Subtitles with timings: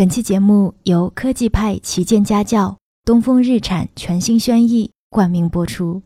[0.00, 6.00] 本期节目由科技派旗舰家教东风日产全新轩逸冠名播出。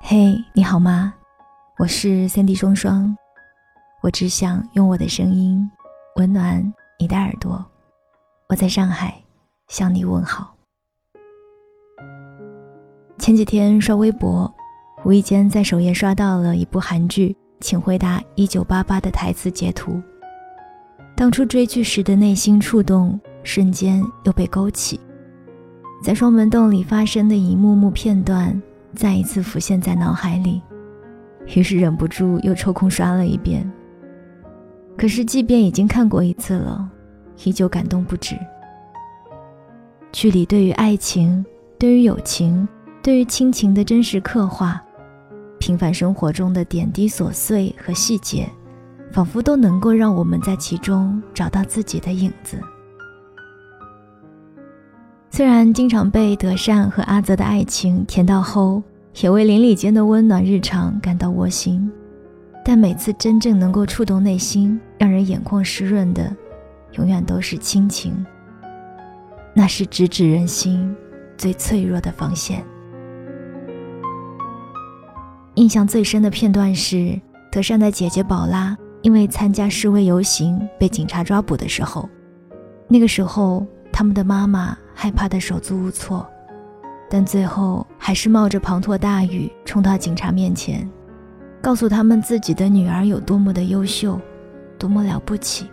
[0.00, 1.14] 嘿，你好吗？
[1.78, 3.16] 我是三 D 双双，
[4.02, 5.70] 我只想用我的声音
[6.16, 6.60] 温暖
[6.98, 7.64] 你的耳朵。
[8.48, 9.14] 我在上海
[9.68, 10.56] 向你问好。
[13.16, 14.52] 前几天刷微博，
[15.04, 17.28] 无意间在首页刷到了一部韩剧
[17.60, 20.00] 《请回答一九八八》的台词截图。
[21.14, 25.00] 当初追剧时的内心触动，瞬间又被勾起，
[26.02, 28.60] 在双门洞里发生的一幕幕片段，
[28.94, 30.60] 再一次浮现在脑海里，
[31.54, 33.70] 于是忍不住又抽空刷了一遍。
[34.96, 36.88] 可是，即便已经看过一次了，
[37.44, 38.36] 依旧感动不止。
[40.12, 41.44] 剧里对于爱情，
[41.78, 42.66] 对于友情。
[43.02, 44.82] 对于亲情的真实刻画，
[45.58, 48.48] 平凡生活中的点滴琐碎和细节，
[49.12, 52.58] 仿佛都能够让我们在其中找到自己的影子。
[55.30, 58.82] 虽然经常被德善和阿泽的爱情甜到齁，
[59.20, 61.90] 也为邻里间的温暖日常感到窝心，
[62.64, 66.34] 但每次真正能够触动内心、让人眼眶湿润的，
[66.92, 68.24] 永远都是亲情。
[69.52, 70.94] 那是直指人心
[71.36, 72.64] 最脆弱的防线。
[75.56, 77.18] 印象最深的片段是
[77.50, 82.06] 德善的姐姐宝拉因为参加示威游行被警察抓捕的时候，
[82.88, 86.26] 那个时候他们的妈妈害怕的手足无措，
[87.08, 90.86] 但最后还是冒着滂沱大雨冲到警察面前，
[91.62, 94.20] 告诉他们自己的女儿有多么的优秀，
[94.78, 95.66] 多么了不起，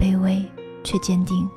[0.00, 0.44] 卑微
[0.82, 1.48] 却坚定。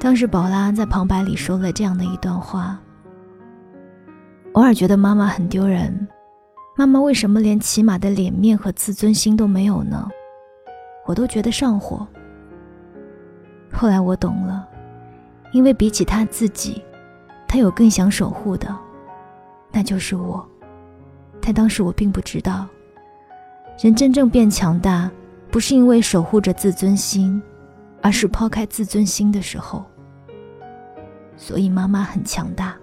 [0.00, 2.80] 当时宝拉在旁白里说了这样的一段话。
[4.52, 6.06] 偶尔觉得妈妈很丢人，
[6.76, 10.06] 妈妈为什么连起码的脸面和自尊心都没有呢？
[11.06, 12.06] 我都觉得上火。
[13.72, 14.68] 后来我懂了，
[15.52, 16.82] 因为比起他自己，
[17.48, 18.68] 他有更想守护的，
[19.70, 20.46] 那就是我。
[21.40, 22.66] 但当时我并不知道，
[23.82, 25.10] 人真正变强大，
[25.50, 27.42] 不是因为守护着自尊心，
[28.02, 29.82] 而是抛开自尊心的时候。
[31.38, 32.76] 所以妈妈很强大。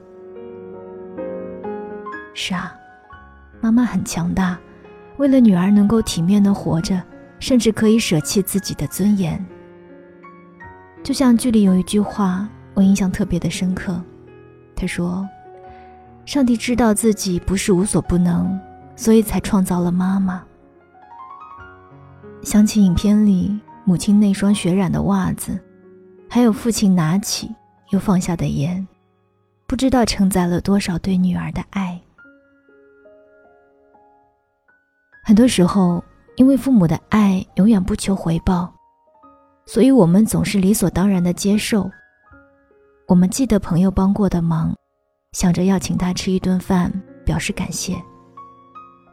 [2.42, 2.74] 是啊，
[3.60, 4.58] 妈妈很强大，
[5.18, 7.04] 为了女儿能够体面的活着，
[7.38, 9.46] 甚至可以舍弃自己的尊严。
[11.04, 14.02] 就像剧里有一句话，我印象特别的深刻。
[14.74, 15.28] 他说
[16.24, 18.58] ：“上帝知道自己不是无所不能，
[18.96, 20.42] 所以才创造了妈妈。”
[22.42, 25.60] 想起影片里母亲那双血染的袜子，
[26.30, 27.54] 还有父亲拿起
[27.90, 28.88] 又放下的烟，
[29.68, 32.00] 不知道承载了多少对女儿的爱。
[35.30, 36.04] 很多时候，
[36.38, 38.74] 因为父母的爱永远不求回报，
[39.68, 41.88] 所以我们总是理所当然的接受。
[43.08, 44.76] 我们记得朋友帮过的忙，
[45.34, 46.92] 想着要请他吃一顿饭
[47.24, 47.94] 表示感谢；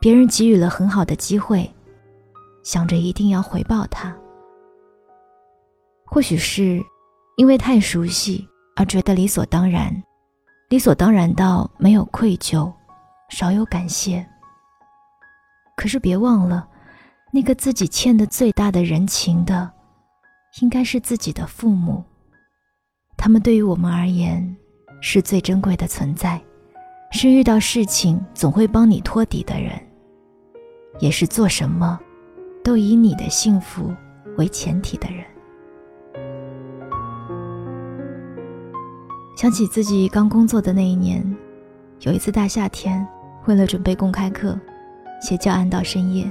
[0.01, 1.71] 别人给予了很好的机会，
[2.65, 4.17] 想着一定要回报他。
[6.07, 6.83] 或许是
[7.37, 9.93] 因为太熟悉而觉得理所当然，
[10.71, 12.73] 理所当然到没有愧疚，
[13.29, 14.27] 少有感谢。
[15.77, 16.67] 可是别忘了，
[17.31, 19.71] 那个自己欠的最大的人情的，
[20.63, 22.03] 应该是自己的父母。
[23.17, 24.57] 他们对于我们而言，
[25.03, 26.41] 是最珍贵的存在，
[27.13, 29.73] 是遇到事情总会帮你托底的人，
[30.99, 32.01] 也是做什么，
[32.65, 33.95] 都以你的幸福
[34.39, 35.25] 为前提的人。
[39.37, 41.37] 想起自己刚工作的那一年，
[42.01, 43.07] 有一次大夏天，
[43.45, 44.59] 为了准备公开课。
[45.21, 46.31] 写教案到深夜，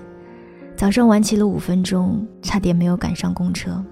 [0.76, 3.84] 早上晚起了五分钟，差点没有赶上公车。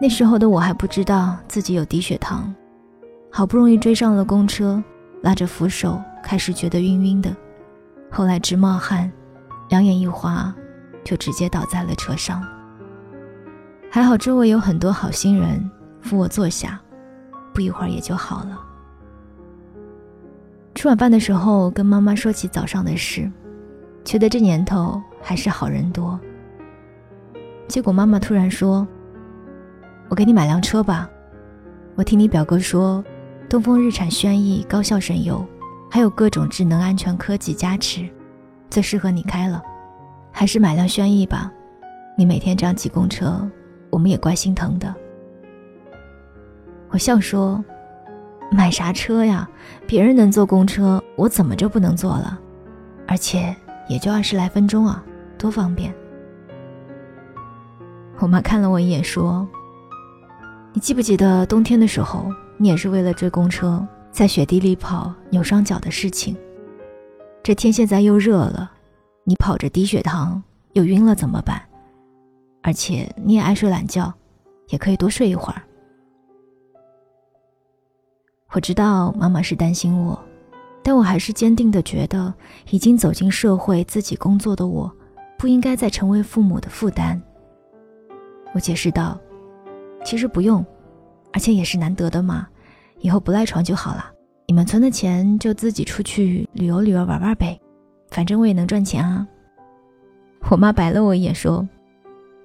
[0.00, 2.52] 那时候的我还不知道自己有低血糖，
[3.30, 4.82] 好不容易追上了公车，
[5.22, 7.34] 拉着扶手，开始觉得晕晕的，
[8.10, 9.10] 后来直冒汗，
[9.68, 10.54] 两眼一花，
[11.04, 12.44] 就直接倒在了车上。
[13.90, 15.70] 还好周围有很多好心人
[16.00, 16.80] 扶我坐下，
[17.52, 18.60] 不一会儿也就好了。
[20.74, 23.30] 吃晚饭的时候，跟妈妈说起早上的事。
[24.04, 26.18] 觉得这年头还是好人多。
[27.66, 28.86] 结果妈妈突然说
[30.10, 31.08] ：“我给你买辆车吧，
[31.94, 33.02] 我听你表哥说，
[33.48, 35.44] 东风日产轩逸高效省油，
[35.90, 38.06] 还有各种智能安全科技加持，
[38.68, 39.62] 最适合你开了。
[40.30, 41.50] 还是买辆轩逸吧，
[42.18, 43.48] 你每天这样挤公车，
[43.88, 44.94] 我们也怪心疼的。”
[46.90, 47.64] 我笑说
[48.52, 49.48] ：“买啥车呀？
[49.86, 52.38] 别人能坐公车，我怎么就不能坐了？
[53.08, 53.56] 而且……”
[53.88, 55.04] 也就二十来分钟啊，
[55.38, 55.94] 多方便。
[58.18, 59.46] 我妈看了我一眼，说
[60.72, 62.26] ：“你记不记得冬天的时候，
[62.56, 66.36] 你也是为了追公车，在雪地里跑，扭伤脚的事情？
[67.42, 68.72] 这天现在又热了，
[69.24, 70.42] 你跑着低血糖
[70.72, 71.60] 又晕了怎么办？
[72.62, 74.10] 而且你也爱睡懒觉，
[74.68, 75.60] 也可以多睡一会儿。”
[78.52, 80.18] 我知道妈妈是担心我，
[80.84, 82.32] 但我还是坚定的觉得，
[82.70, 84.92] 已经走进社会、自己工作的我，
[85.38, 87.20] 不应该再成为父母的负担。
[88.52, 89.18] 我解释道
[90.04, 90.64] ：“其实不用，
[91.32, 92.46] 而且也是难得的嘛，
[93.00, 94.12] 以后不赖床就好了。
[94.46, 97.58] 你们存的钱就自己出去旅游旅游玩玩呗，
[98.10, 99.26] 反正我也能赚钱啊。”
[100.50, 101.66] 我妈白了我一眼说：“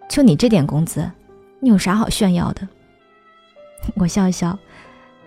[0.07, 1.11] 就你这点工资，
[1.59, 2.65] 你有啥好炫耀的？”
[3.95, 4.57] 我笑笑。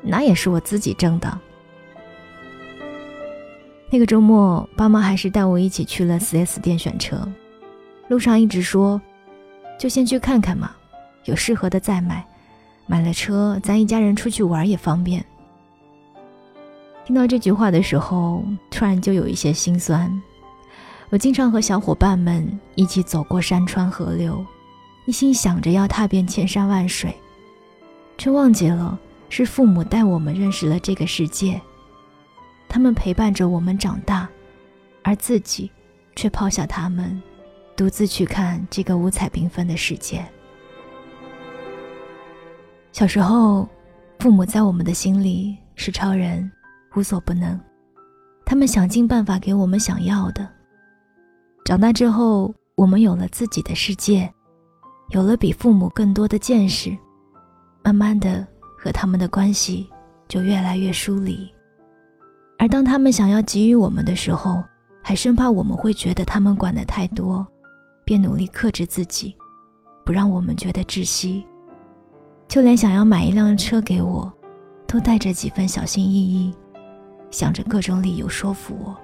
[0.01, 1.39] 那也是我自己挣的。
[3.93, 7.29] 那个周末，爸妈还是带我一起去了 4S 店选车。
[8.09, 8.99] 路上一直说，
[9.79, 10.71] 就先去看看嘛，
[11.27, 12.27] 有适合的再买。
[12.87, 15.23] 买了车，咱一家人出去玩也方便。
[17.05, 20.11] 听到这句话的时候，突然就有一些心酸。
[21.11, 24.43] 我经常和小伙伴们一起走过山川河流，
[25.05, 27.15] 一心想着要踏遍千山万水，
[28.17, 28.99] 却忘记了。
[29.29, 31.61] 是父母带我们认识了这个世界，
[32.73, 34.27] 他们陪伴着我们长大，
[35.03, 35.71] 而自己
[36.17, 37.23] 却抛下他们，
[37.77, 40.25] 独自去看这个五彩缤纷的世界。
[42.93, 43.69] 小时候，
[44.21, 46.51] 父母在我们的心里是超人，
[46.97, 47.61] 无所不能，
[48.47, 50.49] 他们想尽办法给我们想要的。
[51.67, 54.33] 长大之后，我们有了自己的世界，
[55.11, 56.97] 有了比父母更多的见识，
[57.85, 58.49] 慢慢的。
[58.79, 59.87] 和他们的关系
[60.27, 61.52] 就越来越疏离，
[62.63, 64.63] 而当他们想要给予我们的时候，
[65.03, 67.45] 还生怕我们会觉得他们管得太多，
[68.05, 69.35] 便努力克制自己，
[70.05, 71.45] 不让我们觉得窒息。
[72.47, 74.33] 就连想要买一辆车给我，
[74.87, 76.55] 都带着几分小心翼翼，
[77.33, 78.97] 想着各种理由说服我。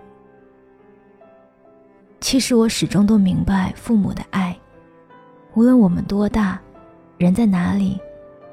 [2.20, 4.56] 其实我始终都明白父母的爱，
[5.54, 6.60] 无论我们多大，
[7.16, 7.98] 人在哪里，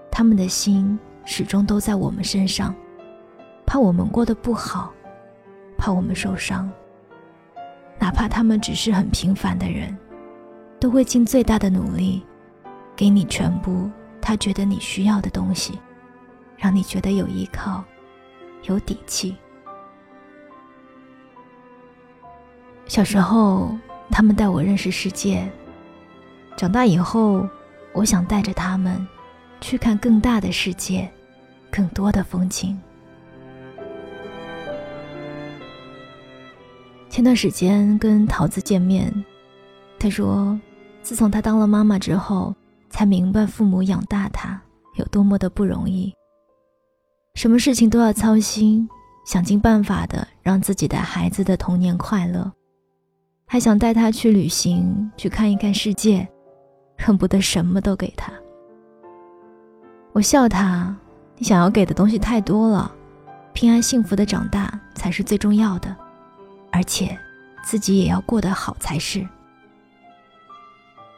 [0.09, 0.97] 他们的心。
[1.25, 2.73] 始终都在我们身上，
[3.67, 4.93] 怕我们过得不好，
[5.77, 6.69] 怕我们受伤。
[7.99, 9.97] 哪怕他们只是很平凡的人，
[10.79, 12.23] 都会尽最大的努力，
[12.95, 13.89] 给你全部
[14.21, 15.79] 他觉得你需要的东西，
[16.57, 17.83] 让你觉得有依靠，
[18.63, 19.35] 有底气。
[22.87, 23.75] 小时候，
[24.11, 25.49] 他们带我认识世界；
[26.55, 27.47] 长大以后，
[27.93, 29.05] 我想带着他们。
[29.61, 31.09] 去看更大的世界，
[31.71, 32.79] 更多的风景。
[37.15, 39.09] 前段时间跟桃子见面，
[39.97, 40.59] 她说，
[41.01, 42.53] 自从她当了妈妈之后，
[42.89, 44.61] 才明白父母养大她
[44.95, 46.13] 有多么的不容易。
[47.35, 48.85] 什么事情都要操心，
[49.25, 52.51] 想尽办法的让自己的孩子的童年快乐，
[53.45, 56.27] 还想带他去旅行，去看一看世界，
[56.97, 58.33] 恨不得什么都给他。
[60.11, 60.93] 我笑他，
[61.37, 62.93] 你想要给的东西太多了，
[63.53, 65.95] 平安幸福的长大才是最重要的，
[66.75, 67.17] 而且
[67.63, 69.25] 自己也要过得好才是。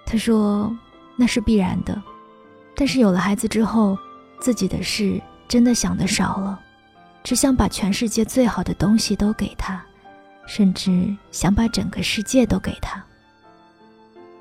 [0.05, 0.71] 他说
[1.15, 1.99] 那是必然的，
[2.75, 3.97] 但是有了孩子之后，
[4.39, 6.59] 自己的事真的想的少了，
[7.23, 9.83] 只想把全世界最好的东西都给他，
[10.45, 13.03] 甚至想把整个世界都给他。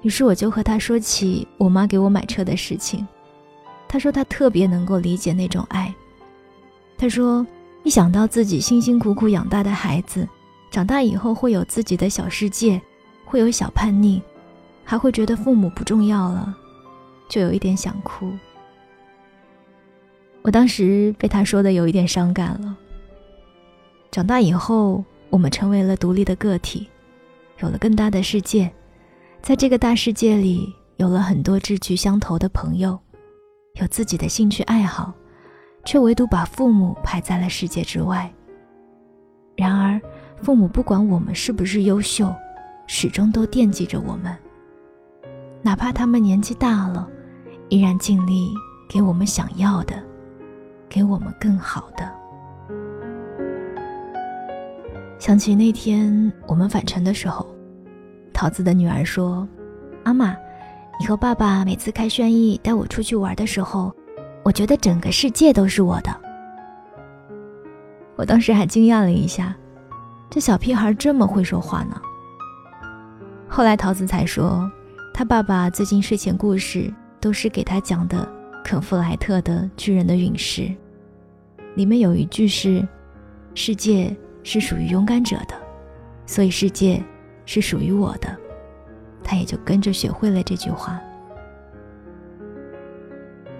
[0.02, 3.08] 于是我就和他说起我妈给我买车的事情。
[3.88, 5.92] 他说他特别能够理解那种爱。
[6.98, 7.44] 他说，
[7.84, 10.28] 一想到自己辛辛苦苦养大的孩子，
[10.76, 12.78] 长大以后会有自己的小世界，
[13.24, 14.20] 会有小叛逆，
[14.84, 16.54] 还会觉得父母不重要了，
[17.30, 18.30] 就有一点想哭。
[20.42, 22.76] 我当时被他说的有一点伤感了。
[24.10, 26.86] 长大以后，我们成为了独立的个体，
[27.60, 28.70] 有了更大的世界，
[29.40, 32.98] 在这个大世界里，有了很多志趣相投的朋友。
[33.80, 35.10] 有自己的兴趣爱好，
[35.86, 38.30] 却唯独把父母排在了世界之外。
[39.56, 39.98] 然而，
[40.42, 42.34] 父母不管我们是不是优秀，
[42.86, 44.36] 始终都惦记着我们。
[45.62, 47.08] 哪怕他们年纪大了，
[47.68, 48.52] 依然尽力
[48.88, 50.02] 给我们想要的，
[50.88, 52.10] 给我们更好的。
[55.18, 57.46] 想起那天我们返程的时候，
[58.32, 59.46] 桃子的女儿说
[60.04, 60.36] ：“妈妈。”
[60.98, 63.94] 你和爸爸每次开轩逸带我出去玩的时候，
[64.42, 66.10] 我觉得整个世界都是我的。
[68.16, 69.54] 我当时还惊讶了一下，
[70.36, 71.98] 这小屁孩这么会说话呢。
[73.48, 74.70] 后来桃子才说，
[75.14, 78.28] 他爸爸最近睡前故事都是给他讲的
[78.62, 80.60] 肯弗莱特的《巨人的陨石》，
[81.74, 82.86] 里面有一句是
[83.56, 85.54] ：“世界是属于勇敢者的，
[86.26, 87.02] 所以世界
[87.46, 88.28] 是属于我的。”
[89.24, 91.00] 他也就跟着学会了这句话。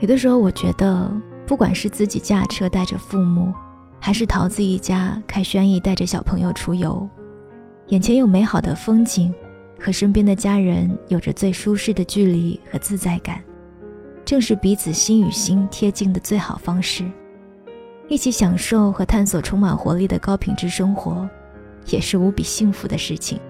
[0.01, 1.11] 有的时候，我觉得，
[1.47, 3.51] 不管是自己驾车带着父母，
[3.99, 7.09] 还是桃子一家开轩逸带着小朋友出游，
[7.89, 9.35] 眼前有美好的风景，
[9.81, 13.43] 和身边的家人有着最舒适的距离和自在感，
[14.25, 17.05] 正是彼此心与心贴近的最好方式。
[18.09, 21.29] 一起享受和探索充满活力的高品质生活，
[21.87, 23.41] 也是无比幸福的事情。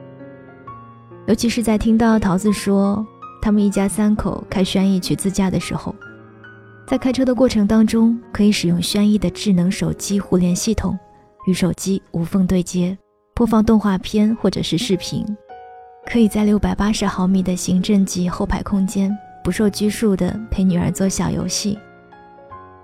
[1.26, 3.06] 尤其是在听到桃子说
[3.42, 5.94] 他们一家三口开轩逸去自驾的时候。
[6.86, 10.96] 在开车的过程当中，可以使用轩逸的智能手机互联系统，
[11.48, 12.96] 与手机无缝对接，
[13.34, 15.26] 播放动画片或者是视频。
[16.06, 19.12] 可以在六百八十毫米的行政级后排空间，
[19.42, 21.76] 不受拘束的陪女儿做小游戏。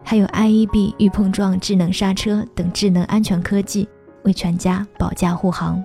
[0.02, 3.88] 还有 IEB 预碰撞智能刹车等智能安全科技，
[4.24, 5.80] 为全家保驾护航，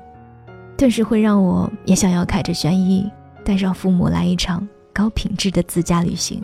[0.76, 3.08] 顿时会让我也想要开着轩逸，
[3.46, 6.42] 带上父母来一场高品质的自驾旅行。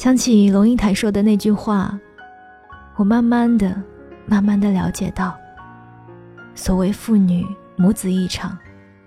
[0.00, 2.00] 想起龙应台说的那句话，
[2.96, 3.82] 我慢慢的、
[4.24, 5.38] 慢慢的了解到，
[6.54, 8.56] 所谓父女母子一场，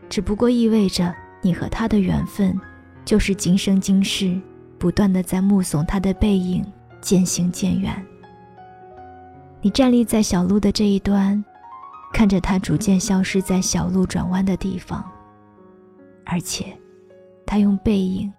[0.08, 2.56] 只不过意味着你和他的缘分，
[3.04, 4.40] 就是今生今世
[4.78, 6.64] 不断的在目送他的背影
[7.02, 7.92] 渐行渐远。
[9.62, 11.44] 你站立在小路的这一端，
[12.14, 15.04] 看着他逐渐消失在小路转弯的地方，
[16.24, 16.68] 而且，
[17.48, 18.32] 他用背影，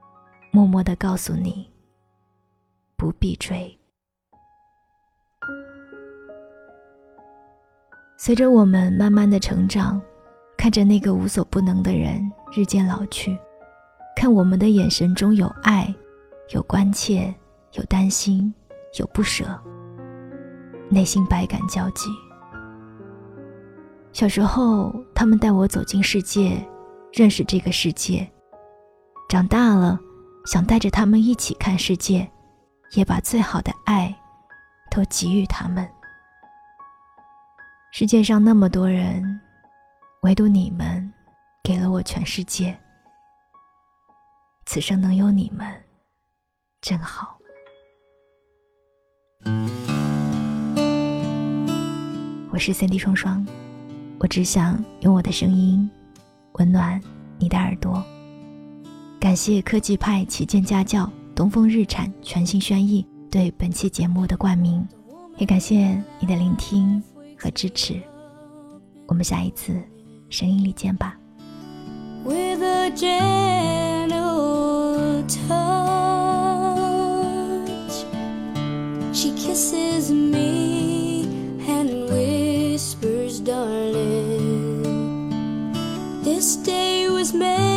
[0.52, 1.68] 默默的告诉你。
[2.96, 3.78] 不必追。
[8.16, 10.00] 随着我们慢慢的成长，
[10.56, 12.20] 看着那个无所不能的人
[12.52, 13.36] 日渐老去，
[14.16, 15.94] 看我们的眼神中有爱，
[16.54, 17.34] 有关切，
[17.72, 18.54] 有担心，
[18.98, 19.44] 有不舍，
[20.88, 22.08] 内心百感交集。
[24.12, 26.56] 小时候，他们带我走进世界，
[27.12, 28.26] 认识这个世界；
[29.28, 29.98] 长大了，
[30.46, 32.30] 想带着他们一起看世界。
[32.94, 34.14] 也把最好的爱
[34.90, 35.88] 都给予他们。
[37.92, 39.40] 世界上那么多人，
[40.22, 41.12] 唯独你们
[41.62, 42.76] 给了我全世界。
[44.66, 45.66] 此生能有你们，
[46.80, 47.38] 真好。
[52.50, 53.44] 我是三 D 双双，
[54.18, 55.88] 我只想用我的声音
[56.52, 57.00] 温暖
[57.38, 58.02] 你的耳朵。
[59.20, 61.10] 感谢科技派旗舰家教。
[61.35, 64.87] 东风日产全新轩逸对本期节目的冠名，
[65.38, 67.03] 也感谢你的聆听
[67.37, 68.00] 和支持。
[69.07, 69.75] 我们下一次
[70.31, 71.19] 声音里见吧。
[87.26, 87.74] trying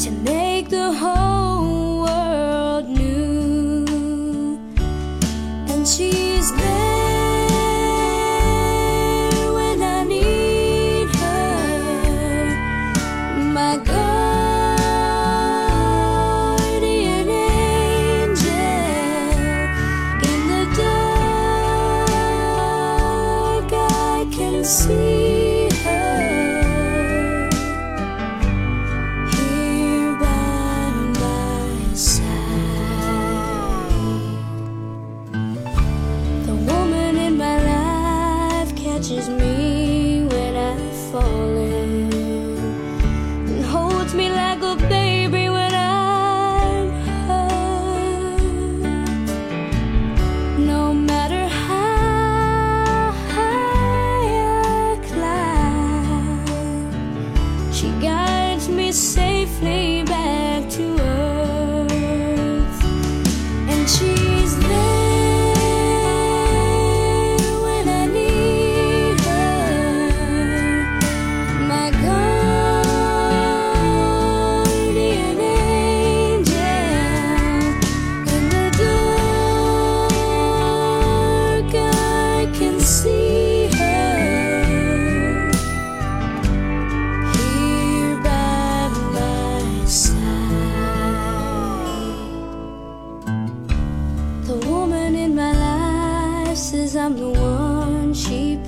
[0.00, 1.19] to make the whole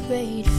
[0.03, 0.52] afraid